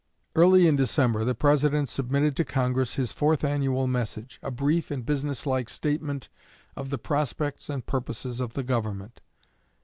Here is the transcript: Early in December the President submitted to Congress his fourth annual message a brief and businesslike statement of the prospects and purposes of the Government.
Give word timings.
Early 0.35 0.67
in 0.67 0.75
December 0.77 1.23
the 1.23 1.35
President 1.35 1.87
submitted 1.87 2.35
to 2.37 2.43
Congress 2.43 2.95
his 2.95 3.11
fourth 3.11 3.43
annual 3.43 3.85
message 3.85 4.39
a 4.41 4.49
brief 4.49 4.89
and 4.89 5.05
businesslike 5.05 5.69
statement 5.69 6.27
of 6.75 6.89
the 6.89 6.97
prospects 6.97 7.69
and 7.69 7.85
purposes 7.85 8.39
of 8.39 8.53
the 8.55 8.63
Government. 8.63 9.21